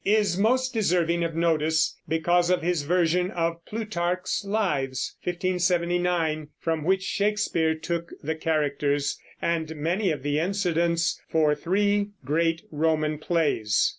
is 0.03 0.35
most 0.35 0.73
deserving 0.73 1.23
of 1.23 1.35
notice 1.35 1.95
because 2.09 2.49
of 2.49 2.63
his 2.63 2.81
version 2.81 3.29
of 3.29 3.63
Plutarch's 3.67 4.43
Lives 4.43 5.15
(1579) 5.21 6.47
from 6.59 6.83
which 6.83 7.03
Shakespeare 7.03 7.75
took 7.75 8.11
the 8.23 8.33
characters 8.33 9.19
and 9.43 9.75
many 9.75 10.09
of 10.09 10.23
the 10.23 10.39
incidents 10.39 11.21
for 11.29 11.53
three 11.53 12.07
great 12.25 12.63
Roman 12.71 13.19
plays. 13.19 13.89